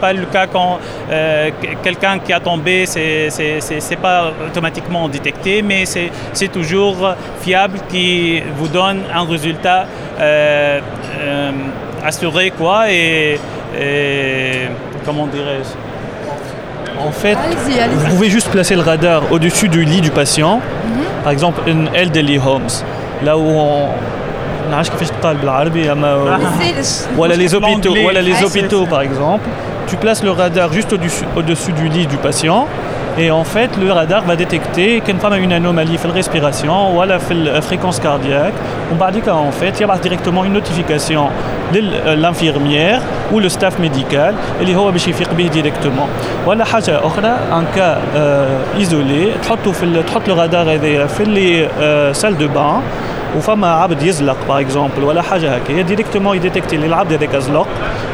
pas 0.00 0.12
le 0.12 0.26
cas 0.26 0.46
quand 0.46 0.78
euh, 1.10 1.50
quelqu'un 1.82 2.18
qui 2.18 2.32
a 2.32 2.40
tombé, 2.40 2.86
c'est 2.86 3.98
pas 4.00 4.32
automatiquement 4.46 5.08
détecté, 5.08 5.62
mais 5.62 5.84
c'est 5.86 6.48
toujours 6.48 7.14
fiable 7.40 7.78
qui 7.88 8.42
vous 8.56 8.68
donne 8.68 9.00
un 9.12 9.24
résultat 9.24 9.86
euh, 10.20 10.80
euh, 11.20 11.50
assuré, 12.04 12.52
quoi, 12.56 12.90
et, 12.90 13.38
comment 15.04 15.26
dirais-je? 15.26 15.70
En 16.98 17.12
fait, 17.12 17.36
vous 17.92 18.06
pouvez 18.08 18.30
juste 18.30 18.48
placer 18.50 18.74
le 18.74 18.80
radar 18.80 19.30
au-dessus 19.30 19.68
du 19.68 19.84
lit 19.84 20.00
du 20.00 20.10
patient, 20.10 20.60
par 21.22 21.32
exemple 21.32 21.60
une 21.66 21.88
elderly 21.94 22.38
homes, 22.38 22.68
là 23.22 23.36
où 23.36 23.42
on, 23.42 23.88
voilà 27.14 27.36
les 27.36 27.54
hôpitaux, 27.54 27.94
voilà 28.02 28.20
les 28.22 28.42
hôpitaux 28.42 28.86
par 28.86 29.02
exemple 29.02 29.48
tu 29.87 29.95
places 29.97 30.23
le 30.23 30.31
radar 30.31 30.71
juste 30.73 30.93
au-dessus, 30.93 31.25
au-dessus 31.35 31.73
du 31.73 31.87
lit 31.89 32.07
du 32.07 32.17
patient 32.17 32.67
et 33.17 33.29
en 33.29 33.43
fait 33.43 33.71
le 33.77 33.91
radar 33.91 34.23
va 34.23 34.35
détecter 34.35 35.01
qu'une 35.01 35.19
femme 35.19 35.33
a 35.33 35.37
une 35.37 35.53
anomalie 35.53 35.97
في 35.97 36.07
respiration 36.07 36.95
ou 36.95 37.01
à 37.01 37.05
la 37.05 37.19
fréquence 37.61 37.99
cardiaque 37.99 38.53
on 38.91 38.95
va 38.95 39.11
dire 39.11 39.23
en 39.35 39.51
fait 39.51 39.73
il 39.79 39.87
y 39.87 39.91
a 39.91 39.97
directement 39.97 40.45
une 40.45 40.53
notification 40.53 41.23
l'infirmière 42.23 43.01
ou 43.31 43.39
le 43.39 43.49
staff 43.49 43.79
médical 43.79 44.33
اللي 44.61 44.75
هو 44.75 44.91
باش 44.91 45.07
يفيق 45.07 45.33
به 45.33 45.49
directement 45.53 46.07
ولا 46.47 46.65
حاجه 46.65 47.05
اخرى 47.05 47.27
ان 47.27 47.65
كا 47.75 48.01
ايزولي 48.77 49.31
تحطوا 49.43 49.71
في 49.71 50.03
تحط 50.03 50.29
الرادار 50.29 50.73
هذايا 50.73 51.05
في 51.05 51.23
لي 51.23 51.67
سال 52.13 52.37
دو 52.37 52.47
بان 52.47 52.81
وفما 53.37 53.73
عبد 53.73 54.03
يزلق 54.03 54.37
باغ 54.47 54.59
اكزومبل 54.59 55.03
ولا 55.03 55.21
حاجه 55.21 55.55
هكايا 55.55 55.81
ديريكتومون 55.81 56.37
يديتكتي 56.37 56.75
اللي 56.75 56.87
العبد 56.87 57.13
هذاك 57.13 57.35
زلق 57.35 57.67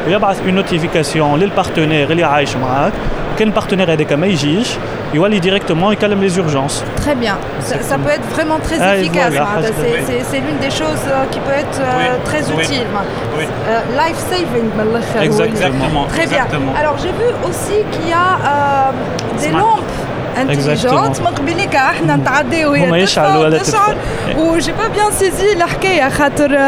ويبعث 0.06 0.40
اون 0.40 0.54
نوتيفيكاسيون 0.54 1.38
للبارتنير 1.38 2.10
اللي 2.10 2.24
عايش 2.24 2.56
معاك 2.56 2.92
كان 3.38 3.48
البارتنير 3.48 3.92
هذاك 3.92 4.12
ما 4.12 4.26
يجيش 4.26 4.68
يولي 5.14 5.38
ديريكتومون 5.38 5.92
يكلم 5.92 6.20
لي 6.20 6.28
زورجونس 6.28 6.84
Très 7.04 7.14
bien. 7.14 7.36
Ça, 7.68 7.76
ça, 7.90 7.96
peut 8.04 8.14
être 8.18 8.28
vraiment 8.36 8.58
très 8.66 8.78
ah, 8.80 8.96
efficace. 8.96 9.32
Voilà. 9.32 9.48
C'est 10.30 10.40
l'une 10.46 10.60
des 10.66 10.74
choses 10.80 11.04
qui 11.32 11.40
peut 11.46 11.58
être 11.64 11.80
euh, 11.80 11.98
oui. 12.00 12.06
très 12.28 12.42
utile. 12.56 12.88
Oui. 13.38 13.44
Euh, 13.46 13.80
life 14.02 14.18
saving. 14.30 14.68
Exactement. 15.28 16.04
Très 16.14 16.26
bien. 16.26 16.44
Exactement. 16.44 16.72
Alors 16.80 16.96
j'ai 17.02 17.14
vu 17.20 17.28
aussi 17.48 17.78
qu'il 17.92 18.08
y 18.08 18.12
a 18.12 18.30
euh, 18.36 18.90
des 19.42 19.50
Smart. 19.50 19.60
lampes 19.62 19.98
intelligente 20.42 21.22
مقبليك 21.22 21.74
احنا 21.74 22.16
نتعداو 22.16 22.74
هما 22.74 22.98
يشعلوا 22.98 23.44
ولا 23.44 23.58
تشعل 23.58 23.96
وجي 24.36 24.72
با 24.72 24.88
بيان 24.88 25.10
سيزي 25.12 25.52
الحكايه 25.52 26.08
خاطر 26.08 26.58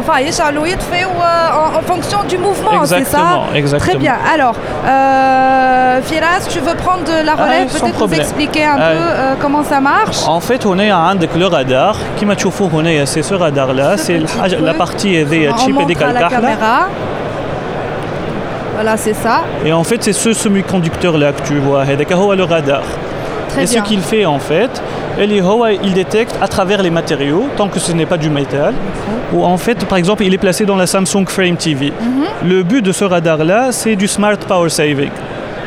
enfin 0.00 0.18
يشعل 0.18 0.58
ويطفي 0.58 1.04
en 1.76 1.82
fonction 1.92 2.20
du 2.28 2.38
mouvement 2.38 2.84
c'est 2.84 3.04
ça 3.04 3.26
exactement. 3.54 3.86
très 3.86 3.96
bien 4.04 4.16
alors 4.34 4.56
euh, 4.86 6.02
Firas 6.08 6.42
tu 6.52 6.60
veux 6.66 6.76
prendre 6.84 7.10
la 7.28 7.34
relève 7.34 7.68
ah, 7.68 7.78
peut-être 7.78 8.06
nous 8.06 8.14
expliquer 8.14 8.64
un 8.64 8.78
ah. 8.80 8.90
peu 8.92 9.06
euh, 9.08 9.34
comment 9.42 9.64
ça 9.72 9.80
marche 9.80 10.20
en 10.38 10.40
fait 10.40 10.62
on 10.66 10.78
est 10.78 10.90
عندك 10.90 11.30
le 11.36 11.46
radar 11.46 11.96
كما 12.20 12.34
تشوفوه 12.34 12.70
هنا 12.74 13.04
c'est 13.06 13.22
ce 13.22 13.34
radar 13.34 13.72
là 13.72 13.96
c'est 13.96 14.18
la 14.70 14.74
partie 14.74 15.16
هذه 15.20 15.54
تشيب 15.56 15.78
هذيك 15.78 16.02
الكحله 16.02 16.56
Voilà, 18.75 18.97
c'est 18.97 19.13
ça. 19.13 19.43
Et 19.65 19.71
en 19.73 19.83
fait, 19.83 20.03
c'est 20.03 20.13
ce 20.13 20.33
semi-conducteur-là 20.33 21.31
que 21.31 21.41
tu 21.47 21.55
vois, 21.59 21.85
le 22.35 22.43
radar. 22.43 22.83
Très 23.49 23.63
et 23.63 23.67
bien. 23.67 23.83
ce 23.83 23.87
qu'il 23.87 24.01
fait 24.01 24.25
en 24.25 24.39
fait, 24.39 24.81
il 25.17 25.93
détecte 25.93 26.35
à 26.41 26.47
travers 26.47 26.81
les 26.81 26.89
matériaux, 26.89 27.45
tant 27.55 27.69
que 27.69 27.79
ce 27.79 27.93
n'est 27.93 28.05
pas 28.05 28.17
du 28.17 28.29
métal, 28.29 28.73
ou 29.33 29.45
en 29.45 29.57
fait, 29.57 29.85
par 29.85 29.97
exemple, 29.97 30.23
il 30.23 30.33
est 30.33 30.37
placé 30.37 30.65
dans 30.65 30.75
la 30.75 30.87
Samsung 30.87 31.25
Frame 31.27 31.55
TV. 31.55 31.87
Mm 31.87 31.91
-hmm. 31.91 32.49
Le 32.49 32.63
but 32.63 32.81
de 32.81 32.91
ce 32.91 33.05
radar-là, 33.05 33.71
c'est 33.71 33.95
du 33.95 34.07
smart 34.07 34.39
power 34.47 34.69
saving 34.69 35.11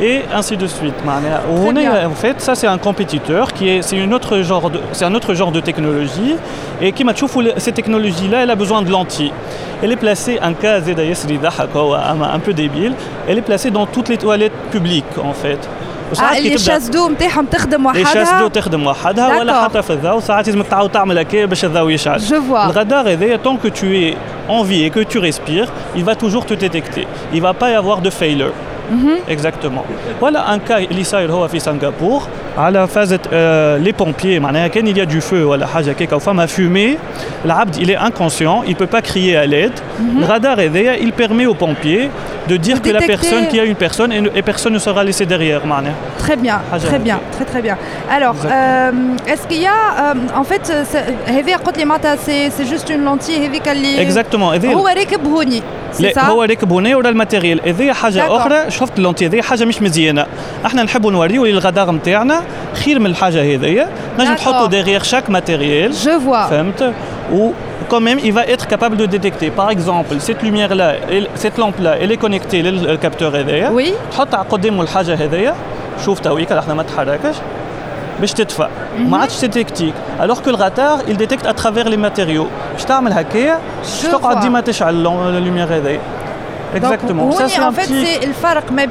et 0.00 0.22
ainsi 0.32 0.56
de 0.56 0.66
suite. 0.66 0.94
On 1.50 1.76
est, 1.76 1.88
en 1.88 2.14
fait, 2.14 2.40
ça 2.40 2.54
c'est 2.54 2.66
un 2.66 2.78
compétiteur 2.78 3.52
qui 3.52 3.68
est, 3.68 3.82
c'est 3.82 3.96
une 3.96 4.14
autre 4.14 4.40
genre 4.40 4.70
de, 4.70 4.80
c'est 4.92 5.04
un 5.04 5.14
autre 5.14 5.34
genre 5.34 5.52
de 5.52 5.60
technologie 5.60 6.36
et 6.80 6.92
qui 6.92 7.04
m'a 7.04 7.12
cette 7.58 7.74
technologie-là, 7.74 8.42
elle 8.42 8.50
a 8.50 8.56
besoin 8.56 8.82
de 8.82 8.90
lentilles. 8.90 9.32
Elle 9.82 9.92
est 9.92 9.96
placée 9.96 10.38
en 10.42 10.54
cas 10.54 10.80
un 10.80 12.38
peu 12.38 12.52
débile. 12.52 12.94
Elle 13.28 13.38
est 13.38 13.42
placée 13.42 13.70
dans 13.70 13.86
toutes 13.86 14.08
les 14.08 14.16
toilettes 14.16 14.58
publiques 14.70 15.18
en 15.22 15.32
fait. 15.32 15.58
آه 16.18 16.38
اللي 16.38 16.54
الشاس 16.54 16.88
دو 16.88 17.08
نتاعهم 17.08 17.46
تخدم 17.46 17.86
وحدها 17.86 18.02
الشاس 18.02 18.32
دو 18.40 18.48
تخدم 18.48 18.86
وحدها 18.86 19.38
ولا 19.38 19.64
حتى 19.64 19.82
في 19.82 19.92
الضوء 19.92 20.20
ساعات 20.20 20.46
لازم 20.46 20.62
تعاود 20.62 20.90
تعمل 20.90 21.18
هكا 21.18 21.44
باش 21.44 21.64
الضوء 21.64 21.90
يشعل 21.90 22.18
جو 22.18 22.42
فوا 22.42 22.66
الغدار 22.66 23.12
هذايا 23.12 23.38
tant 23.44 23.56
que 23.64 23.68
tu 23.68 23.96
es 23.96 24.16
en 24.48 24.62
vie 24.62 24.84
et 24.84 24.90
que 24.90 25.00
tu 25.12 25.18
respires 25.18 25.68
il 25.96 26.04
va 26.04 26.14
toujours 26.14 26.44
te 26.46 26.54
détecter 26.54 27.06
il 27.32 27.40
va 27.40 27.54
pas 27.54 27.70
y 27.70 27.74
avoir 27.74 28.00
de 28.00 28.10
failure 28.10 28.52
Mm-hmm. 28.52 28.73
Mhm. 28.89 29.17
Exactement. 29.27 29.83
Voilà 30.19 30.49
un 30.49 30.59
cas, 30.59 30.79
l'Israël, 30.79 31.29
c'est 31.49 31.57
à 31.57 31.59
Singapour. 31.59 32.27
على 32.58 32.86
فازة 32.86 33.18
لي 33.76 33.92
بومبيي 33.92 34.38
معناها 34.40 34.68
كان 34.68 34.94
il 34.94 34.96
y 34.98 35.00
a 35.00 35.10
du 35.12 35.20
feu 35.30 35.32
ولا 35.32 35.66
حاجه 35.66 35.92
كيك 35.92 36.12
او 36.12 36.18
فما 36.18 36.46
fumée 36.46 36.98
العبد 37.44 37.76
il 37.76 37.90
est 37.90 37.96
inconscient 38.10 38.62
il 38.66 38.74
peut 38.76 38.90
pas 38.96 39.02
crier 39.02 39.36
à 39.36 39.46
l'aide 39.46 39.72
Mhm. 40.00 40.20
le 40.20 40.26
radar 40.26 40.58
هذايا 40.60 40.96
il 40.96 41.12
permet 41.12 41.46
aux 41.46 41.54
pompiers 41.64 42.08
de 42.50 42.56
dire 42.56 42.78
que 42.82 42.90
la 42.90 43.00
Détecter. 43.00 43.06
personne 43.16 43.46
qu'il 43.48 43.58
y 43.58 43.60
a 43.60 43.64
une 43.64 43.80
personne 43.86 44.10
et, 44.12 44.20
et 44.38 44.42
personne 44.50 44.72
ne 44.72 44.78
sera 44.78 45.04
laissé 45.04 45.24
derrière 45.26 45.66
معناها 45.66 45.94
Très 46.26 46.36
bien, 46.36 46.58
حاجة 46.72 46.80
très 46.82 46.94
هكا. 46.94 47.04
bien, 47.04 47.18
très 47.38 47.44
très 47.52 47.62
bien. 47.62 47.76
Alors, 48.16 48.36
euh, 48.46 49.32
est-ce 49.32 49.44
qu'il 49.48 49.62
y 49.62 49.66
a, 49.66 49.80
euh, 49.98 50.40
en 50.40 50.44
fait, 50.44 50.72
هذه 51.26 51.56
قلت 51.56 51.78
لي 51.78 51.84
معناتها 51.84 52.16
c'est 52.16 52.50
c'est 52.58 52.66
juste 52.74 52.88
une 52.90 53.04
lentille 53.04 53.38
هذيك 53.48 53.68
اللي 53.68 54.06
Exactement. 54.12 54.54
هذه 54.54 54.72
هو 54.72 54.88
راكب 54.88 55.24
هوني 55.26 55.62
c'est 55.98 56.00
لا 56.00 56.12
ça 56.14 56.18
هو 56.24 56.42
راكب 56.42 56.72
هنا 56.72 56.96
ورا 56.96 57.08
الماتيريال 57.08 57.60
هذه 57.68 57.92
حاجه 57.92 58.26
D'accord. 58.26 58.30
اخرى 58.30 58.70
شفت 58.70 58.98
اللونتي 58.98 59.26
هذه 59.26 59.40
حاجه 59.42 59.64
مش 59.64 59.82
مزيانه 59.82 60.26
احنا 60.66 60.82
نحبوا 60.82 61.12
نوريو 61.12 61.44
للغدار 61.46 61.90
نتاعنا 61.90 62.42
خير 62.73 62.99
من 62.99 63.05
الحاجة 63.05 63.55
هذيا 63.55 63.87
نجم 64.19 64.35
derrière 64.69 65.03
chaque 65.05 65.29
matériel 65.29 65.91
Je 66.05 66.09
vois. 66.27 66.49
فهمت 66.49 66.93
و 67.33 67.49
quand 67.91 67.99
même 68.07 68.19
il 68.27 68.33
va 68.33 68.43
être 68.55 68.65
capable 68.67 68.97
de 68.97 69.05
détecter 69.15 69.49
par 69.61 69.69
exemple 69.75 70.13
cette 70.27 70.41
lumière 70.47 70.71
là 70.81 70.87
cette 71.43 71.57
lampe 71.61 71.79
là 71.85 71.91
elle 72.01 72.11
est 72.11 72.21
connectée 72.25 72.61
للكابتور 72.61 73.39
هذايا 73.39 73.69
Oui. 73.77 73.89
تحط 74.11 74.35
على 74.35 74.45
قدامه 74.49 74.81
الحاجة 74.81 75.13
هذايا 75.13 75.55
شوف 76.05 76.19
تويك 76.19 76.51
إحنا 76.51 76.73
ما 76.73 76.83
تحركش 76.83 77.35
باش 78.21 78.33
تدفع 78.33 78.67
ما 78.99 79.17
عادش 79.17 79.37
تديكتيك 79.41 79.93
alors 80.21 80.41
que 80.45 80.49
le 80.49 80.55
radar 80.55 80.97
il 81.09 81.17
détecte 81.17 81.45
à 81.45 81.53
travers 81.53 81.89
les 81.89 81.97
matériaux 81.97 82.47
باش 82.73 82.83
تعمل 82.87 83.13
هكايا 83.13 83.59
باش 83.81 84.01
تقعد. 84.11 84.39
ديما 84.39 84.61
تشعل 84.61 85.07
اللوميير 85.07 85.65
هذايا 85.75 85.99
Exactement. 86.75 87.31
Ça, 87.31 87.67
en 87.67 87.71
fait, 87.71 87.87
c'est 87.87 88.25
le 88.25 88.33
farq 88.33 88.71
ma 88.71 88.85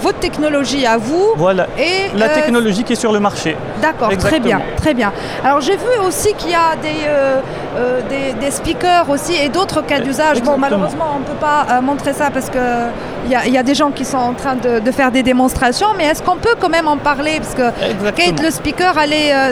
votre 0.00 0.18
technologie 0.18 0.86
à 0.86 0.96
vous 0.96 1.32
voilà. 1.36 1.66
et 1.78 2.16
la 2.16 2.28
technologie 2.28 2.84
qui 2.84 2.94
est 2.94 2.96
sur 2.96 3.12
le 3.12 3.20
marché. 3.20 3.56
D'accord, 3.80 4.10
très 4.18 4.40
bien, 4.40 4.60
très 4.76 4.94
bien. 4.94 5.12
Alors 5.44 5.60
j'ai 5.60 5.76
vu 5.76 6.06
aussi 6.06 6.34
qu'il 6.34 6.50
y 6.50 6.54
a 6.54 6.76
des, 6.80 8.34
des, 8.40 8.50
speakers 8.50 9.08
aussi 9.08 9.34
et 9.34 9.48
d'autres 9.48 9.82
cas 9.82 10.00
d'usage. 10.00 10.42
Bon, 10.42 10.56
malheureusement, 10.58 11.16
on 11.16 11.20
ne 11.20 11.24
peut 11.24 11.40
pas 11.40 11.80
montrer 11.80 12.12
ça 12.12 12.30
parce 12.30 12.50
qu'il 12.50 13.30
y 13.30 13.34
a, 13.34 13.46
y 13.46 13.58
a 13.58 13.62
des 13.62 13.74
gens 13.74 13.90
qui 13.90 14.04
sont 14.04 14.18
en 14.18 14.34
train 14.34 14.56
de, 14.56 14.78
de 14.80 14.90
faire 14.90 15.10
des 15.10 15.22
démonstrations, 15.22 15.88
mais 15.96 16.04
est-ce 16.04 16.22
qu'on 16.22 16.36
peut 16.36 16.56
quand 16.58 16.68
même 16.68 16.88
en 16.88 16.96
parler? 16.96 17.40
Parce 17.40 17.54
que 17.54 18.10
Kate, 18.10 18.42
le 18.42 18.50
speaker, 18.50 18.94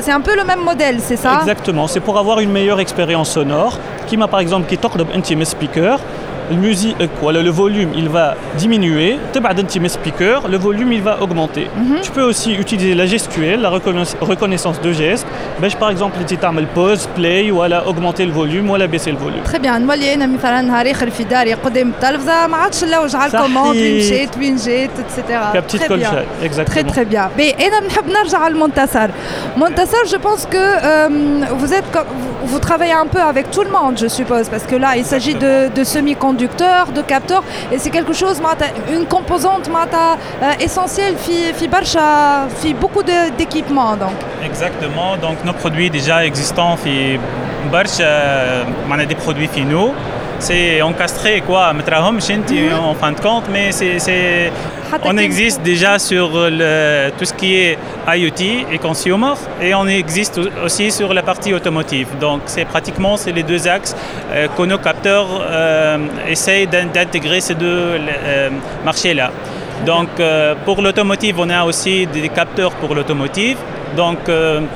c'est 0.03 0.13
un 0.13 0.21
peu 0.21 0.37
le 0.37 0.45
même 0.45 0.61
modèle, 0.61 0.99
c'est 1.01 1.17
ça? 1.17 1.39
Exactement, 1.41 1.87
c'est 1.87 2.01
pour 2.01 2.19
avoir 2.19 2.41
une 2.41 2.51
meilleure 2.53 2.81
expérience 2.81 3.31
sonore. 3.31 3.79
Qui 4.07 4.17
m'a 4.17 4.29
par 4.29 4.41
exemple 4.41 4.67
qui 4.67 4.77
toque 4.77 4.95
un 4.99 5.45
speaker 5.45 6.01
musique, 6.52 6.96
voilà, 7.22 7.42
le 7.42 7.50
volume 7.50 7.92
il 7.96 8.10
va 8.10 8.36
diminuer, 8.58 9.18
mes 9.82 9.90
speaker, 9.90 10.48
le 10.48 10.58
volume 10.58 10.92
il 10.94 11.02
va 11.02 11.22
augmenter. 11.22 11.68
Mhm. 11.75 12.02
Tu 12.02 12.12
peux 12.12 12.22
aussi 12.22 12.54
utiliser 12.54 12.94
la 12.94 13.06
gestuelle, 13.06 13.62
la 13.62 13.70
reconnaissance 13.70 14.80
de 14.82 14.92
gestes. 14.94 15.28
Ben, 15.60 15.72
par 15.80 15.90
exemple, 15.90 16.18
tu 16.28 16.38
تعمل 16.38 16.68
pause, 16.75 17.08
play 17.18 17.52
ولا 17.52 17.84
augmenter 17.86 18.25
le 18.25 18.32
volume 18.32 18.70
ولا 18.70 18.88
baisser 18.88 19.12
le 19.12 19.18
volume. 19.18 19.44
Très 19.44 19.60
bien. 19.60 19.80
moi 19.80 19.94
اللي 19.94 20.14
انا 20.14 20.25
مثلا 20.25 20.62
نهار 20.62 20.92
اخر 20.92 21.10
في 21.10 21.24
داري 21.24 21.54
قدام 21.54 21.90
التلفزه 21.90 22.48
ما 22.48 22.58
عادش 22.58 22.84
نلوج 22.84 23.16
على 23.16 23.32
الكوموند 23.32 23.75
وين 23.75 23.98
مشيت 23.98 24.38
وين 24.38 24.56
جيت 24.56 24.92
اتسيتيرا. 25.00 25.52
كبتيت 25.54 25.84
كل 25.84 26.02
شيء. 26.06 26.25
Très 26.66 26.84
très 26.84 27.06
bien. 27.06 27.30
Mais 27.38 27.62
انا 27.62 27.88
نحب 27.88 28.08
نرجع 28.08 28.38
على 28.38 28.54
المنتصر. 28.54 29.08
Montassar, 29.58 30.04
je 30.14 30.18
pense 30.18 30.46
que 30.54 30.58
euh, 30.58 31.10
vous 31.60 31.74
êtes 31.74 31.86
vous 32.52 32.60
travaillez 32.60 32.94
un 32.94 33.08
peu 33.08 33.22
avec 33.22 33.46
tout 33.52 33.64
le 33.68 33.72
monde, 33.78 33.96
je 33.98 34.08
suppose, 34.08 34.46
parce 34.54 34.66
que 34.72 34.75
là 34.75 34.90
il 35.02 35.06
s'agit 35.06 35.36
de, 35.46 35.54
de 35.78 35.84
semi-conducteurs 35.84 36.39
de 36.93 37.03
capteurs, 37.03 37.43
et 37.71 37.79
c'est 37.79 37.91
quelque 37.91 38.13
chose, 38.13 38.41
une 38.93 39.07
composante 39.07 39.69
euh, 40.43 40.53
essentielle, 40.61 41.17
fi 41.17 42.75
beaucoup 42.75 43.03
d'équipements 43.03 43.97
donc. 43.97 44.13
Exactement, 44.45 45.17
donc 45.17 45.45
nos 45.45 45.53
produits 45.53 45.91
déjà 45.91 46.25
existants, 46.25 46.77
fi 46.77 47.19
des 49.07 49.15
produits 49.15 49.49
finaux 49.49 49.93
c'est 50.39 50.81
encastré 50.81 51.43
quoi 51.43 51.73
mhm. 52.71 52.85
en 52.85 52.95
fin 52.95 53.13
de 53.13 53.21
compte 53.21 53.45
mais 53.53 53.73
c'est 53.73 54.51
on 55.05 55.17
existe 55.17 55.63
déjà 55.63 55.99
sur 55.99 56.31
le, 56.35 57.11
tout 57.19 57.25
ce 57.25 57.35
qui 57.35 57.57
est 57.57 57.79
IoT 58.07 58.67
et 58.73 58.79
consumer 58.79 59.35
et 59.61 59.75
on 59.75 59.87
existe 59.87 60.41
aussi 60.65 60.91
sur 60.91 61.15
la 61.15 61.23
partie 61.23 61.55
automotive. 61.55 62.09
Donc 62.21 62.43
c'est 62.47 62.65
pratiquement 62.65 63.17
c'est 63.17 63.33
les 63.33 63.43
deux 63.43 63.69
axes 63.69 63.97
euh, 64.33 64.49
que 64.49 64.63
nos 64.63 64.79
capteurs 64.79 65.29
euh, 65.43 65.99
essayent 66.29 66.67
d'intégrer 66.67 67.41
ces 67.41 67.55
deux 67.55 67.67
euh, 67.69 68.51
marchés 68.85 69.15
là 69.15 69.31
donc 69.87 70.09
pour 70.67 70.83
l'automotive 70.83 71.37
on 71.39 71.49
a 71.49 71.65
aussi 71.65 72.07
des 72.07 72.29
capteurs 72.29 72.73
pour 72.73 72.95
l'automotive. 72.95 73.57
Donc 73.97 74.19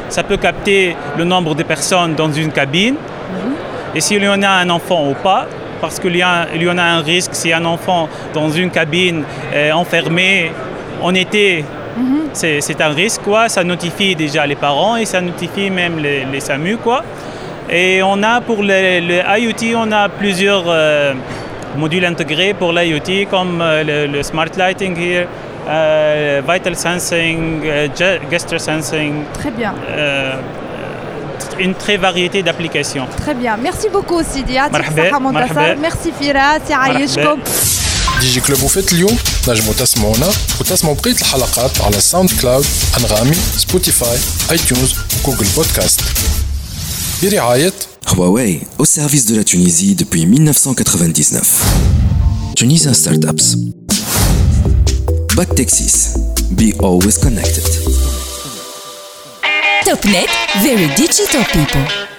ça 0.09 0.23
peut 0.23 0.39
capter 0.39 0.97
le 1.19 1.25
nombre 1.25 1.55
de 1.55 1.63
personnes 1.63 2.15
dans 2.15 2.33
une 2.33 2.51
cabine. 2.51 2.95
Mhm. 2.95 3.53
Et 3.95 4.01
s'il 4.01 4.23
y 4.25 4.29
en 4.29 4.43
a 4.43 4.49
un 4.49 4.71
enfant 4.71 5.07
ou 5.11 5.15
pas, 5.15 5.47
parce 5.85 6.01
qu'il 6.01 6.17
y, 6.17 6.19
y, 6.19 6.69
en 6.69 6.79
a 6.79 6.83
un 6.83 7.01
risque 7.01 7.35
si 7.35 7.53
un 7.53 7.65
enfant 7.65 8.09
dans 8.33 8.51
une 8.51 8.71
cabine 8.71 9.25
euh, 9.55 9.73
enfermée 9.73 10.51
en 11.03 11.15
été, 11.15 11.65
mhm. 11.97 12.29
c'est 12.33 12.81
un 12.81 12.89
risque. 12.89 13.23
Quoi. 13.23 13.49
Ça 13.49 13.63
notifie 13.65 14.15
déjà 14.15 14.47
les 14.47 14.55
parents 14.57 14.97
et 14.97 15.05
ça 15.05 15.21
notifie 15.21 15.71
même 15.71 15.99
les, 15.99 16.41
SAMU. 16.41 16.77
Quoi. 16.79 17.03
Et 17.71 18.03
on 18.03 18.23
a 18.23 18.41
pour 18.41 18.63
le, 18.63 19.39
IoT, 19.39 19.77
on 19.77 19.93
a 19.93 20.09
plusieurs 20.09 20.65
euh, 20.67 21.15
modules 21.77 22.05
intégrés 22.05 22.55
pour 22.55 22.73
l'IoT 22.73 23.27
comme 23.31 23.61
euh, 23.61 24.07
le, 24.07 24.23
Smart 24.23 24.51
Lighting 24.57 24.97
here. 24.97 25.27
vital 26.47 26.77
sensing, 26.77 27.63
gesture 28.31 28.61
sensing. 28.61 29.25
Très 29.33 29.51
bien 29.51 29.73
une 31.60 31.76
très 31.84 31.98
variété 31.98 32.44
d'applications. 32.44 33.08
Très 33.24 33.36
bien. 33.42 33.58
Merci 33.58 33.88
beaucoup 33.90 34.22
Sidi. 34.34 34.56
Merci 35.88 36.10
Firas. 36.20 36.60
يعيشكم. 36.70 37.40
دي 38.22 38.28
جي 38.28 38.42
كلوب 38.42 38.64
وفات 38.64 38.94
اليوم 38.94 39.18
نجموا 39.48 39.74
تسمعونا 39.74 40.30
وتسمعوا 40.60 40.96
بقية 40.96 41.12
الحلقات 41.12 41.82
على 41.82 42.02
ساوند 42.02 42.32
كلاود 42.42 42.66
أنغامي 42.98 43.36
سبوتيفاي 43.58 44.18
اي 44.52 44.58
تيونز 44.58 44.96
وجوجل 45.28 45.48
بودكاست 45.56 46.02
برعاية 47.24 47.74
Huawei 48.08 48.62
au 48.80 48.86
service 48.86 49.26
de 49.26 49.36
la 49.36 49.44
Tunisie 49.44 49.94
depuis 49.96 50.26
1999. 50.26 51.62
Tunisia 52.56 52.94
Startups. 52.94 53.56
Back 55.36 55.54
Texas. 55.56 56.18
Be 56.52 56.74
always 56.82 57.18
connected. 57.20 58.03
TopNet, 59.85 60.29
very 60.63 60.87
digital 60.97 61.45
people. 61.45 62.14